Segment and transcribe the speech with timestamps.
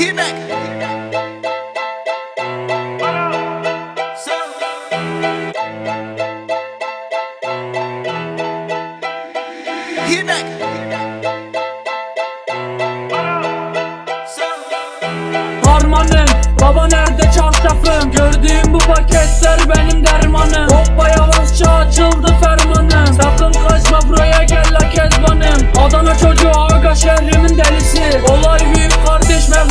[0.00, 0.30] hit
[16.60, 18.10] baba nerede çarşafım?
[18.12, 20.68] Gördüğüm bu paketler benim dermanım.
[20.68, 23.06] Hoppa yavaşça açıldı fermanım.
[23.06, 25.68] Sakın kaçma buraya gel la kezbanım.
[25.78, 28.22] Adana çocuğu aga şehrimin delisi.
[28.28, 29.69] Olay büyük kardeş mevzu.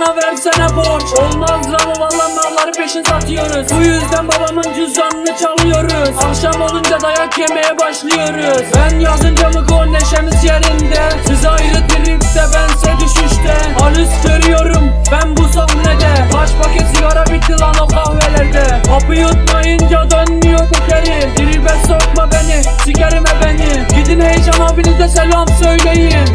[0.00, 1.12] Bana versene borç.
[1.18, 3.72] Olmaz la bu valla malları peşin satıyoruz.
[3.76, 6.16] Bu yüzden babamın cüzdanını çalıyoruz.
[6.18, 8.66] Akşam olunca dayak yemeye başlıyoruz.
[8.74, 11.00] Ben yazınca mı gol neşemiz yerinde?
[11.26, 13.54] Siz ayrı tripte bense düşüşte.
[13.80, 16.14] Halüs görüyorum ben bu sahnede.
[16.32, 18.82] Kaç paket sigara bitti lan o kahvelerde?
[18.86, 21.34] Kapı yutmayınca dönmüyor bu geri.
[21.36, 26.26] Tribe sokma beni sikerim e beni Gidin heyecan abinize selam söyleyin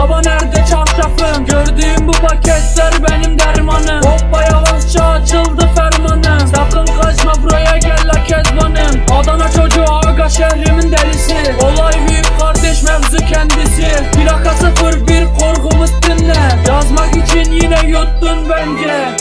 [0.00, 4.02] Baba nerede çarşafım Gördüğüm bu paketler benim dermanım.
[4.02, 6.46] Hoppa yavaşça açıldı fermanım.
[6.54, 9.00] Sakın kaçma buraya gel la kezbanım.
[9.20, 13.88] Adana çocuğu aga şehrimin delisi Olay büyük kardeş mevzu kendisi.
[14.12, 16.38] Plaka sıfır bir korkumuz dinle.
[16.68, 19.16] Yazmak için yine yuttun bence.